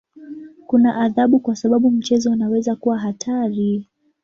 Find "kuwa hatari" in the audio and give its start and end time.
2.75-3.87